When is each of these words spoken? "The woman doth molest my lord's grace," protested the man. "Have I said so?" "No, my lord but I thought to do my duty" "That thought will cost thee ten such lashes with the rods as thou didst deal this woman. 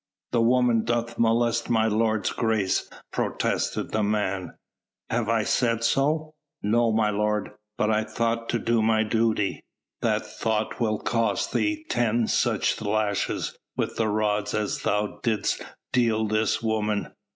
"The 0.31 0.41
woman 0.41 0.83
doth 0.83 1.19
molest 1.19 1.69
my 1.69 1.85
lord's 1.85 2.31
grace," 2.31 2.89
protested 3.13 3.91
the 3.91 4.01
man. 4.01 4.55
"Have 5.11 5.29
I 5.29 5.43
said 5.43 5.83
so?" 5.83 6.33
"No, 6.63 6.91
my 6.91 7.11
lord 7.11 7.51
but 7.77 7.91
I 7.91 8.03
thought 8.03 8.49
to 8.49 8.57
do 8.57 8.81
my 8.81 9.03
duty" 9.03 9.63
"That 10.01 10.25
thought 10.25 10.79
will 10.79 10.97
cost 10.97 11.53
thee 11.53 11.85
ten 11.87 12.25
such 12.25 12.81
lashes 12.81 13.55
with 13.77 13.97
the 13.97 14.07
rods 14.07 14.55
as 14.55 14.79
thou 14.81 15.19
didst 15.21 15.61
deal 15.93 16.25
this 16.27 16.63
woman. 16.63 17.13